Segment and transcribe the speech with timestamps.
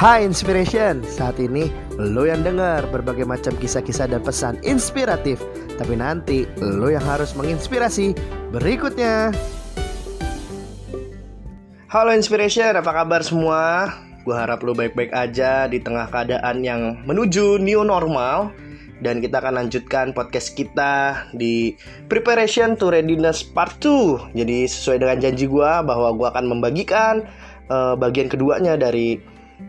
[0.00, 1.68] Hai Inspiration, saat ini
[2.00, 5.44] lo yang dengar berbagai macam kisah-kisah dan pesan inspiratif.
[5.76, 8.16] Tapi nanti lo yang harus menginspirasi.
[8.48, 9.28] Berikutnya.
[11.92, 13.92] Halo Inspiration, apa kabar semua?
[14.24, 18.56] Gue harap lo baik-baik aja di tengah keadaan yang menuju new normal
[19.00, 21.74] dan kita akan lanjutkan podcast kita di
[22.06, 24.36] Preparation to Readiness Part 2.
[24.36, 27.24] Jadi sesuai dengan janji gue bahwa gue akan membagikan
[27.72, 29.16] uh, bagian keduanya dari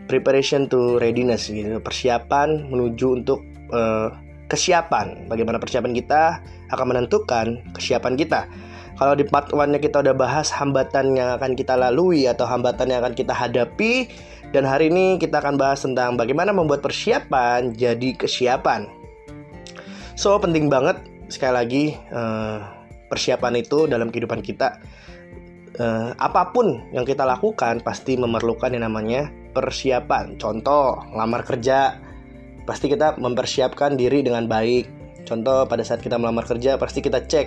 [0.08, 1.80] preparation to readiness gitu.
[1.80, 3.40] Persiapan menuju untuk
[3.72, 4.12] uh,
[4.52, 5.26] kesiapan.
[5.32, 8.44] Bagaimana persiapan kita akan menentukan kesiapan kita.
[9.00, 13.00] Kalau di part 1 kita udah bahas hambatan yang akan kita lalui atau hambatan yang
[13.00, 14.12] akan kita hadapi
[14.52, 19.01] dan hari ini kita akan bahas tentang bagaimana membuat persiapan jadi kesiapan
[20.14, 21.00] so penting banget
[21.32, 22.60] sekali lagi uh,
[23.08, 24.80] persiapan itu dalam kehidupan kita
[25.80, 30.40] uh, apa pun yang kita lakukan pasti memerlukan yang namanya persiapan.
[30.40, 32.00] Contoh, lamar kerja,
[32.64, 34.88] pasti kita mempersiapkan diri dengan baik.
[35.28, 37.46] Contoh, pada saat kita melamar kerja, pasti kita cek,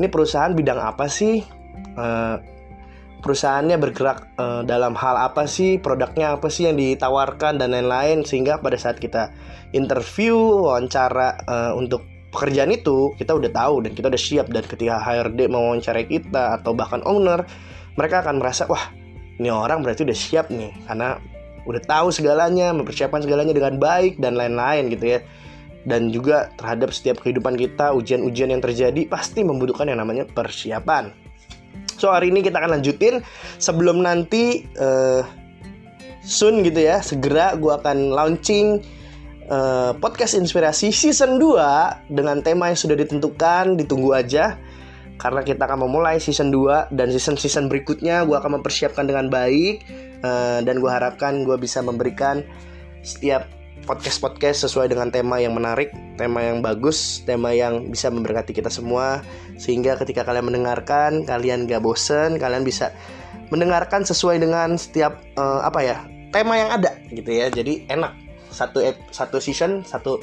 [0.00, 1.44] ini perusahaan bidang apa sih?
[1.98, 2.40] Uh,
[3.22, 5.78] perusahaannya bergerak uh, dalam hal apa sih?
[5.78, 8.26] Produknya apa sih yang ditawarkan dan lain-lain.
[8.26, 9.30] Sehingga pada saat kita
[9.70, 10.34] interview,
[10.66, 12.02] wawancara uh, untuk
[12.34, 14.50] pekerjaan itu, kita udah tahu dan kita udah siap.
[14.50, 17.46] Dan ketika HRD mau wawancarai kita atau bahkan owner,
[17.94, 18.90] mereka akan merasa, wah
[19.38, 21.16] ini orang berarti udah siap nih karena
[21.62, 25.20] udah tahu segalanya, mempersiapkan segalanya dengan baik dan lain-lain gitu ya.
[25.82, 31.21] Dan juga terhadap setiap kehidupan kita, ujian-ujian yang terjadi pasti membutuhkan yang namanya persiapan.
[32.02, 33.22] So hari ini kita akan lanjutin.
[33.62, 35.22] Sebelum nanti uh,
[36.26, 38.82] soon gitu ya, segera gue akan launching
[39.46, 44.58] uh, podcast inspirasi season 2 dengan tema yang sudah ditentukan, ditunggu aja
[45.22, 49.86] karena kita akan memulai season 2 dan season-season berikutnya gue akan mempersiapkan dengan baik
[50.26, 52.42] uh, dan gue harapkan gue bisa memberikan
[53.06, 53.46] setiap
[53.82, 59.20] podcast-podcast sesuai dengan tema yang menarik, tema yang bagus, tema yang bisa memberkati kita semua
[59.58, 62.94] sehingga ketika kalian mendengarkan kalian gak bosen, kalian bisa
[63.52, 65.96] mendengarkan sesuai dengan setiap uh, apa ya
[66.32, 68.16] tema yang ada gitu ya jadi enak
[68.48, 68.80] satu
[69.12, 70.16] satu season satu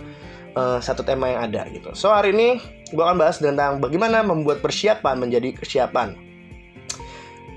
[0.58, 1.94] uh, satu tema yang ada gitu.
[1.94, 2.58] So hari ini
[2.90, 6.18] gue akan bahas tentang bagaimana membuat persiapan menjadi kesiapan.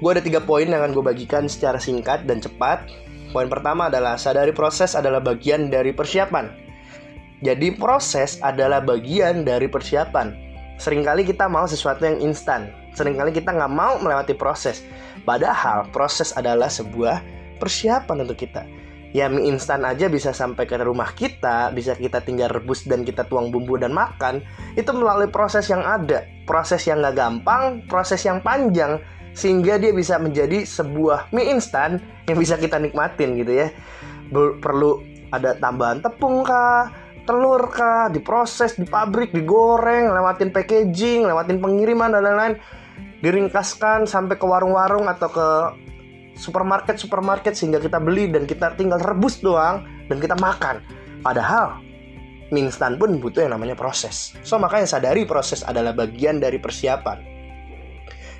[0.02, 2.82] Gue ada tiga poin yang akan gue bagikan secara singkat dan cepat.
[3.32, 6.52] Poin pertama adalah sadari proses adalah bagian dari persiapan.
[7.40, 10.36] Jadi proses adalah bagian dari persiapan.
[10.76, 12.70] Seringkali kita mau sesuatu yang instan.
[12.92, 14.84] Seringkali kita nggak mau melewati proses.
[15.24, 17.24] Padahal proses adalah sebuah
[17.56, 18.62] persiapan untuk kita
[19.12, 23.28] ya mie instan aja bisa sampai ke rumah kita, bisa kita tinggal rebus dan kita
[23.28, 24.40] tuang bumbu dan makan,
[24.74, 28.98] itu melalui proses yang ada, proses yang nggak gampang, proses yang panjang,
[29.32, 33.68] sehingga dia bisa menjadi sebuah mie instan yang bisa kita nikmatin gitu ya.
[34.32, 35.00] Perlu
[35.32, 36.92] ada tambahan tepung kah,
[37.24, 42.54] telur kah, diproses, di pabrik, digoreng, lewatin packaging, lewatin pengiriman dan lain-lain,
[43.24, 45.48] diringkaskan sampai ke warung-warung atau ke
[46.36, 50.80] supermarket supermarket sehingga kita beli dan kita tinggal rebus doang dan kita makan.
[51.24, 51.80] Padahal
[52.52, 54.36] mie instan pun butuh yang namanya proses.
[54.44, 57.31] So makanya sadari proses adalah bagian dari persiapan.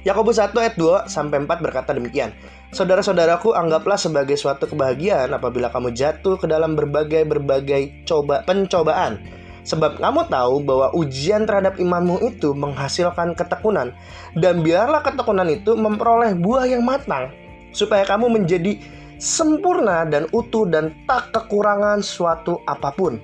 [0.03, 2.35] Yakobus 1 ayat 2 sampai 4 berkata demikian.
[2.75, 9.23] Saudara-saudaraku, anggaplah sebagai suatu kebahagiaan apabila kamu jatuh ke dalam berbagai-berbagai coba pencobaan.
[9.62, 13.95] Sebab kamu tahu bahwa ujian terhadap imanmu itu menghasilkan ketekunan
[14.35, 17.31] dan biarlah ketekunan itu memperoleh buah yang matang
[17.71, 18.83] supaya kamu menjadi
[19.23, 23.23] sempurna dan utuh dan tak kekurangan suatu apa pun.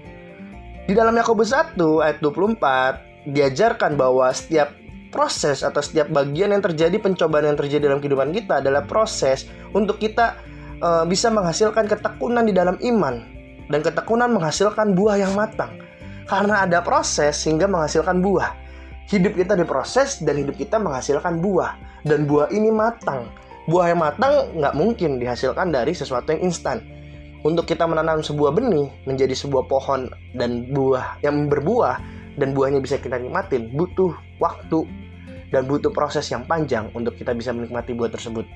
[0.86, 1.74] Di dalam Yakobus 1
[2.06, 4.70] ayat 24 diajarkan bahwa setiap
[5.08, 9.96] proses atau setiap bagian yang terjadi pencobaan yang terjadi dalam kehidupan kita adalah proses untuk
[10.00, 10.38] kita
[10.80, 13.24] uh, bisa menghasilkan ketekunan di dalam iman
[13.68, 15.76] dan ketekunan menghasilkan buah yang matang.
[16.28, 18.52] Karena ada proses sehingga menghasilkan buah.
[19.08, 23.32] Hidup kita diproses dan hidup kita menghasilkan buah dan buah ini matang
[23.68, 26.80] buah yang matang nggak mungkin dihasilkan dari sesuatu yang instan.
[27.46, 32.96] Untuk kita menanam sebuah benih menjadi sebuah pohon dan buah yang berbuah dan buahnya bisa
[33.02, 34.86] kita nikmatin butuh waktu
[35.50, 38.46] dan butuh proses yang panjang untuk kita bisa menikmati buah tersebut.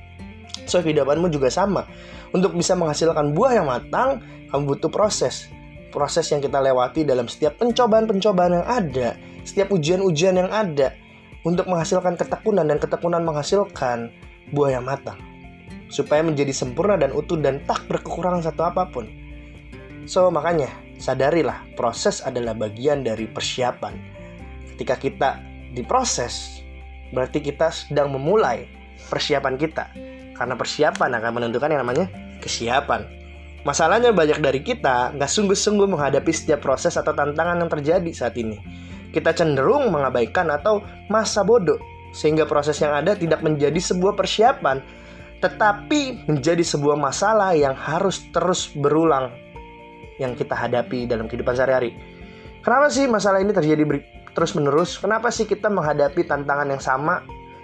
[0.70, 1.88] So kehidupanmu juga sama.
[2.30, 5.50] Untuk bisa menghasilkan buah yang matang, kamu butuh proses.
[5.92, 9.08] Proses yang kita lewati dalam setiap pencobaan-pencobaan yang ada,
[9.44, 10.96] setiap ujian-ujian yang ada
[11.42, 14.08] untuk menghasilkan ketekunan dan ketekunan menghasilkan
[14.54, 15.18] buah yang matang
[15.92, 19.04] supaya menjadi sempurna dan utuh dan tak berkekurangan satu apa pun.
[20.08, 23.98] So, makanya sadarilah proses adalah bagian dari persiapan.
[24.74, 25.30] Ketika kita
[25.74, 26.62] diproses,
[27.10, 28.70] berarti kita sedang memulai
[29.10, 29.90] persiapan kita.
[30.38, 32.06] Karena persiapan akan menentukan yang namanya
[32.38, 33.02] kesiapan.
[33.66, 38.58] Masalahnya banyak dari kita nggak sungguh-sungguh menghadapi setiap proses atau tantangan yang terjadi saat ini.
[39.10, 40.82] Kita cenderung mengabaikan atau
[41.12, 41.78] masa bodoh,
[42.10, 44.82] sehingga proses yang ada tidak menjadi sebuah persiapan,
[45.44, 49.30] tetapi menjadi sebuah masalah yang harus terus berulang
[50.20, 51.96] yang kita hadapi dalam kehidupan sehari-hari.
[52.62, 53.84] Kenapa sih masalah ini terjadi
[54.32, 54.96] terus-menerus?
[55.00, 57.22] Kenapa sih kita menghadapi tantangan yang sama?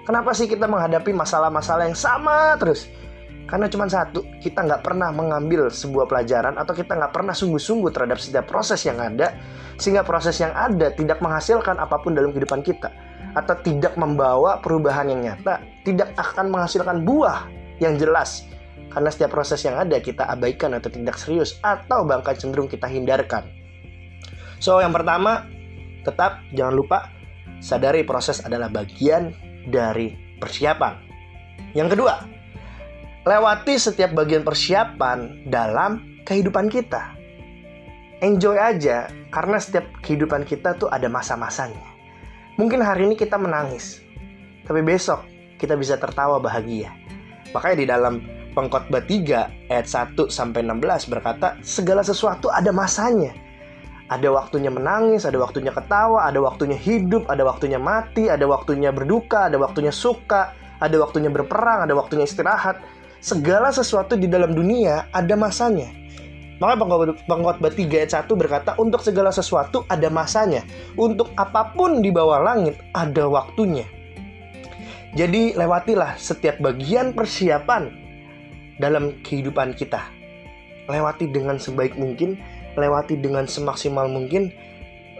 [0.08, 2.88] Kenapa sih kita menghadapi masalah-masalah yang sama terus?
[3.48, 8.20] Karena cuma satu, kita nggak pernah mengambil sebuah pelajaran atau kita nggak pernah sungguh-sungguh terhadap
[8.20, 9.32] setiap proses yang ada,
[9.80, 12.92] sehingga proses yang ada tidak menghasilkan apa pun dalam kehidupan kita,
[13.32, 17.48] atau tidak membawa perubahan yang nyata, tidak akan menghasilkan buah
[17.80, 18.44] yang jelas.
[18.88, 23.44] Karena setiap proses yang ada kita abaikan atau tidak serius, atau bahkan cenderung kita hindarkan.
[24.58, 25.46] So, yang pertama,
[26.02, 26.98] tetap jangan lupa
[27.60, 29.34] sadari proses adalah bagian
[29.68, 30.94] dari persiapan.
[31.76, 32.14] Yang kedua,
[33.28, 37.14] lewati setiap bagian persiapan dalam kehidupan kita.
[38.18, 41.86] Enjoy aja, karena setiap kehidupan kita tuh ada masa-masanya.
[42.58, 44.02] Mungkin hari ini kita menangis,
[44.66, 45.22] tapi besok
[45.62, 46.90] kita bisa tertawa bahagia.
[47.54, 48.14] Makanya di dalam
[48.58, 53.30] Pengkhotbah 3 ayat 1 sampai 16 berkata, segala sesuatu ada masanya.
[54.10, 59.46] Ada waktunya menangis, ada waktunya ketawa, ada waktunya hidup, ada waktunya mati, ada waktunya berduka,
[59.46, 60.50] ada waktunya suka,
[60.82, 62.82] ada waktunya berperang, ada waktunya istirahat
[63.22, 65.94] segala sesuatu di dalam dunia ada masanya.
[66.58, 66.74] Maka
[67.30, 70.66] pengkhotbah 3 ayat 1 berkata, untuk segala sesuatu ada masanya.
[70.98, 73.86] Untuk apa pun di bawah langit ada waktunya.
[75.14, 78.07] Jadi lewatilah setiap bagian persiapan
[78.78, 80.02] dalam kehidupan kita.
[80.88, 82.40] Lewati dengan sebaik mungkin,
[82.74, 84.50] lewati dengan semaksimal mungkin,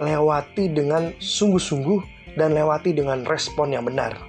[0.01, 4.29] lewati dengan sungguh-sungguh, dan lewati dengan respon yang benar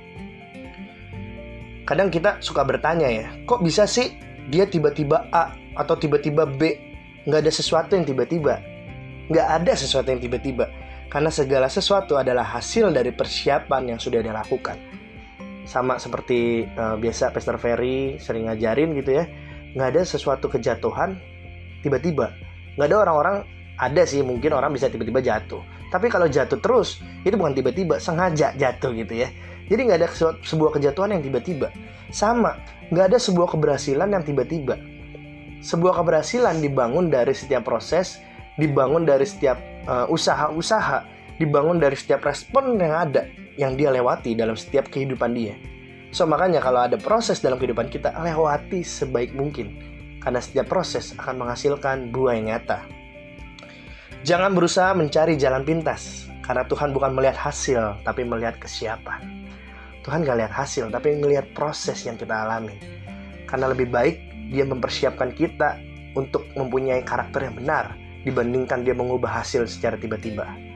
[1.90, 4.14] kadang kita suka bertanya ya, kok bisa sih
[4.54, 6.78] dia tiba-tiba A atau tiba-tiba B?
[7.26, 8.62] Nggak ada sesuatu yang tiba-tiba.
[9.34, 10.70] Nggak ada sesuatu yang tiba-tiba.
[11.10, 14.78] Karena segala sesuatu adalah hasil dari persiapan yang sudah dilakukan.
[15.68, 19.26] Sama seperti uh, biasa Pastor Ferry sering ngajarin gitu ya.
[19.76, 21.20] Nggak ada sesuatu kejatuhan
[21.82, 22.34] tiba-tiba.
[22.76, 23.36] Nggak ada orang-orang,
[23.80, 25.62] ada sih mungkin orang bisa tiba-tiba jatuh.
[25.90, 29.30] Tapi kalau jatuh terus, itu bukan tiba-tiba, sengaja jatuh gitu ya.
[29.70, 30.10] Jadi nggak ada
[30.42, 31.70] sebuah kejatuhan yang tiba-tiba.
[32.10, 32.58] Sama,
[32.90, 34.78] nggak ada sebuah keberhasilan yang tiba-tiba.
[35.62, 38.18] Sebuah keberhasilan dibangun dari setiap proses,
[38.58, 43.26] dibangun dari setiap uh, usaha-usaha, dibangun dari setiap respon yang ada
[43.56, 45.56] yang dia lewati dalam setiap kehidupan dia.
[46.12, 49.78] So makanya kalau ada proses dalam kehidupan kita, lewati sebaik mungkin.
[50.20, 52.84] Karena setiap proses akan menghasilkan buah yang nyata.
[54.28, 59.48] Jangan berusaha mencari jalan pintas, karena Tuhan bukan melihat hasil, tapi melihat kesiapan.
[60.04, 62.76] Tuhan gak lihat hasil, tapi ngelihat proses yang kita alami.
[63.48, 64.20] Karena lebih baik
[64.52, 65.80] dia mempersiapkan kita
[66.20, 67.96] untuk mempunyai karakter yang benar
[68.28, 70.69] dibandingkan dia mengubah hasil secara tiba-tiba.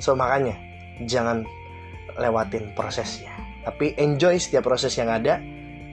[0.00, 0.56] So makanya
[1.04, 1.44] jangan
[2.16, 3.30] lewatin prosesnya,
[3.62, 5.38] tapi enjoy setiap proses yang ada,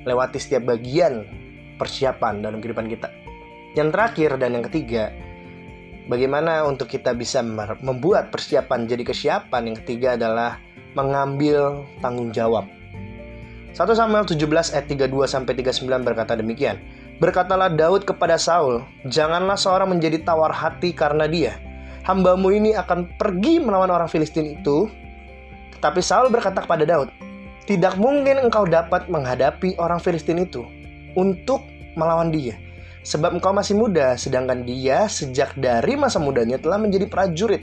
[0.07, 1.27] lewati setiap bagian
[1.75, 3.11] persiapan dalam kehidupan kita.
[3.75, 5.13] Yang terakhir dan yang ketiga,
[6.09, 7.43] bagaimana untuk kita bisa
[7.83, 9.61] membuat persiapan jadi kesiapan?
[9.69, 10.57] Yang ketiga adalah
[10.97, 12.65] mengambil tanggung jawab.
[13.77, 16.81] 1 Samuel 17 ayat 32 sampai 39 berkata demikian.
[17.21, 21.61] Berkatalah Daud kepada Saul, "Janganlah seorang menjadi tawar hati karena dia.
[22.07, 24.87] Hambamu ini akan pergi melawan orang Filistin itu."
[25.75, 27.11] Tetapi Saul berkata kepada Daud,
[27.67, 30.63] "Tidak mungkin engkau dapat menghadapi orang Filistin itu
[31.19, 31.67] untuk
[31.99, 32.55] melawan dia,
[33.03, 37.61] sebab engkau masih muda, sedangkan dia sejak dari masa mudanya telah menjadi prajurit."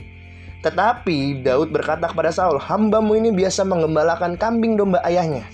[0.61, 5.45] Tetapi Daud berkata kepada Saul, "Hambamu ini biasa mengembalakan kambing domba ayahnya."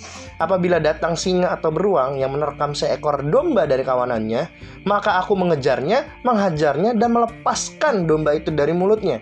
[0.41, 4.49] Apabila datang singa atau beruang yang menerkam seekor domba dari kawanannya,
[4.89, 9.21] maka aku mengejarnya, menghajarnya, dan melepaskan domba itu dari mulutnya.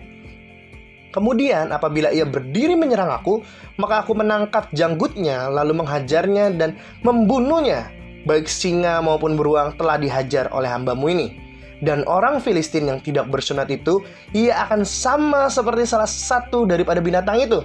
[1.12, 3.44] Kemudian apabila ia berdiri menyerang aku,
[3.76, 7.92] maka aku menangkap janggutnya, lalu menghajarnya dan membunuhnya.
[8.24, 11.36] Baik singa maupun beruang telah dihajar oleh hambamu ini.
[11.84, 14.00] Dan orang Filistin yang tidak bersunat itu,
[14.32, 17.60] ia akan sama seperti salah satu daripada binatang itu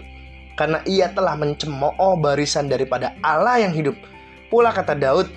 [0.56, 3.96] karena ia telah mencemooh barisan daripada Allah yang hidup.
[4.48, 5.28] Pula kata Daud,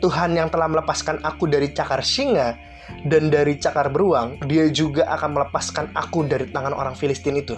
[0.00, 2.56] Tuhan yang telah melepaskan aku dari cakar singa
[3.06, 7.54] dan dari cakar beruang, dia juga akan melepaskan aku dari tangan orang Filistin itu.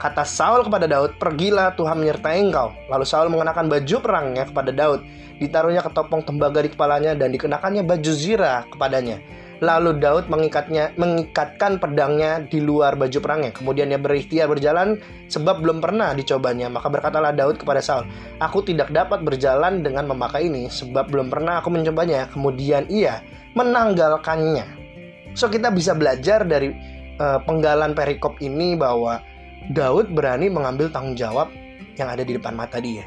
[0.00, 2.72] Kata Saul kepada Daud, pergilah Tuhan menyertai engkau.
[2.88, 5.04] Lalu Saul mengenakan baju perangnya kepada Daud.
[5.36, 9.20] Ditaruhnya ketopong tembaga di kepalanya dan dikenakannya baju zirah kepadanya.
[9.60, 13.52] Lalu Daud mengikatnya mengikatkan pedangnya di luar baju perangnya.
[13.52, 14.96] Kemudian ia berikhtiar berjalan
[15.28, 16.72] sebab belum pernah dicobanya.
[16.72, 18.08] Maka berkatalah Daud kepada Saul,
[18.40, 23.20] "Aku tidak dapat berjalan dengan memakai ini sebab belum pernah aku mencobanya." Kemudian ia
[23.52, 24.64] menanggalkannya.
[25.36, 26.72] So kita bisa belajar dari
[27.20, 29.20] uh, penggalan perikop ini bahwa
[29.76, 31.52] Daud berani mengambil tanggung jawab
[32.00, 33.04] yang ada di depan mata dia.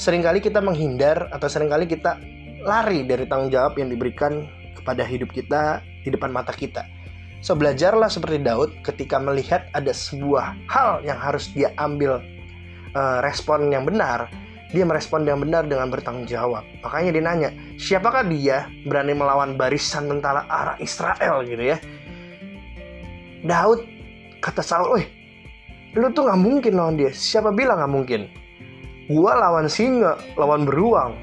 [0.00, 2.16] Seringkali kita menghindar atau sering kali kita
[2.64, 6.84] lari dari tanggung jawab yang diberikan kepada hidup kita di depan mata kita.
[7.42, 12.22] So belajarlah seperti Daud ketika melihat ada sebuah hal yang harus dia ambil
[12.94, 14.30] uh, respon yang benar,
[14.70, 16.62] dia merespon yang benar dengan bertanggung jawab.
[16.86, 21.78] Makanya dia nanya, siapakah dia berani melawan barisan tentara arah Israel gitu ya?
[23.42, 23.90] Daud
[24.38, 25.06] kata Saul, "Wih,
[25.98, 27.10] lu tuh nggak mungkin lawan dia.
[27.10, 28.20] Siapa bilang nggak mungkin?
[29.10, 31.18] Gua lawan singa, lawan beruang,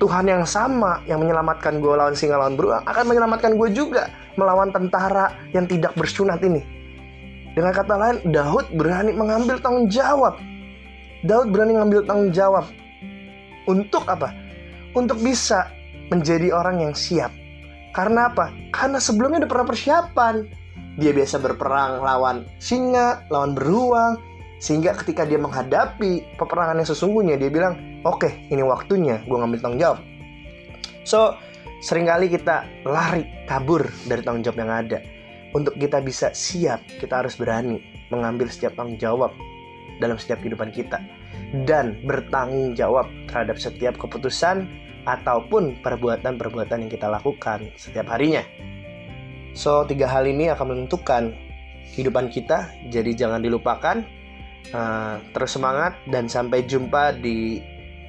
[0.00, 4.08] Tuhan yang sama yang menyelamatkan gue lawan singa lawan beruang akan menyelamatkan gue juga
[4.40, 6.64] melawan tentara yang tidak bersunat ini.
[7.52, 10.40] Dengan kata lain, Daud berani mengambil tanggung jawab.
[11.28, 12.64] Daud berani mengambil tanggung jawab.
[13.68, 14.32] Untuk apa?
[14.96, 15.68] Untuk bisa
[16.08, 17.28] menjadi orang yang siap.
[17.92, 18.48] Karena apa?
[18.72, 20.34] Karena sebelumnya udah pernah persiapan.
[20.96, 24.16] Dia biasa berperang lawan singa, lawan beruang,
[24.62, 29.60] sehingga ketika dia menghadapi peperangan yang sesungguhnya, dia bilang, oke, okay, ini waktunya gue ngambil
[29.60, 29.98] tanggung jawab.
[31.04, 31.36] So,
[31.80, 34.98] sering kali kita lari, kabur dari tanggung jawab yang ada.
[35.50, 39.34] Untuk kita bisa siap, kita harus berani mengambil setiap tanggung jawab
[39.98, 41.02] dalam setiap kehidupan kita.
[41.66, 44.70] Dan bertanggung jawab terhadap setiap keputusan
[45.08, 48.44] ataupun perbuatan-perbuatan yang kita lakukan setiap harinya.
[49.52, 51.34] So, tiga hal ini akan menentukan
[51.90, 54.06] kehidupan kita, jadi jangan dilupakan
[54.70, 57.58] Uh, terus semangat dan sampai jumpa di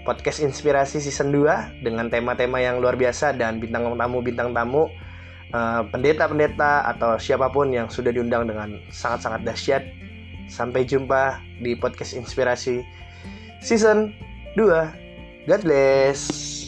[0.02, 4.90] podcast inspirasi season 2 dengan tema-tema yang luar biasa dan bintang tamu bintang tamu
[5.54, 9.84] uh, pendeta-pendeta atau siapa pun yang sudah diundang dengan sangat-sangat dahsyat.
[10.52, 12.84] Sampai jumpa di podcast inspirasi
[13.64, 14.12] season
[14.60, 15.48] 2.
[15.48, 16.61] God bless.